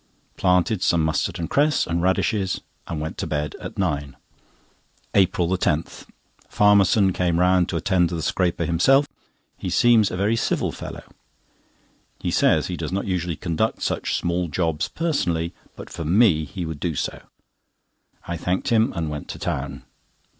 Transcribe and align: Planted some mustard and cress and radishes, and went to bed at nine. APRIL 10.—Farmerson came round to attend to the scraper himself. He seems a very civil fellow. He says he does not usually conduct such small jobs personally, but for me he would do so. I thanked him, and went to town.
Planted 0.35 0.81
some 0.81 1.03
mustard 1.05 1.37
and 1.37 1.47
cress 1.47 1.85
and 1.85 2.01
radishes, 2.01 2.59
and 2.87 2.99
went 2.99 3.19
to 3.19 3.27
bed 3.27 3.53
at 3.59 3.77
nine. 3.77 4.17
APRIL 5.13 5.49
10.—Farmerson 5.49 7.13
came 7.13 7.39
round 7.39 7.69
to 7.69 7.75
attend 7.77 8.09
to 8.09 8.15
the 8.15 8.23
scraper 8.23 8.65
himself. 8.65 9.05
He 9.59 9.69
seems 9.69 10.09
a 10.09 10.17
very 10.17 10.35
civil 10.35 10.71
fellow. 10.71 11.03
He 12.19 12.31
says 12.31 12.65
he 12.65 12.77
does 12.77 12.91
not 12.91 13.05
usually 13.05 13.35
conduct 13.35 13.83
such 13.83 14.17
small 14.17 14.47
jobs 14.47 14.87
personally, 14.87 15.53
but 15.75 15.91
for 15.91 16.03
me 16.03 16.45
he 16.45 16.65
would 16.65 16.79
do 16.79 16.95
so. 16.95 17.21
I 18.27 18.37
thanked 18.37 18.69
him, 18.69 18.91
and 18.93 19.07
went 19.07 19.27
to 19.27 19.37
town. 19.37 19.83